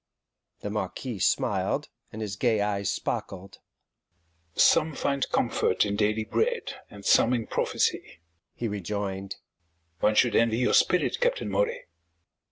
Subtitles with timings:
[0.61, 3.59] The Marquis smiled, and his gay eyes sparkled.
[4.55, 8.19] "Some find comfort in daily bread, and some in prophecy,"
[8.55, 9.35] he rejoined.
[9.99, 11.85] "One should envy your spirit, Captain Moray."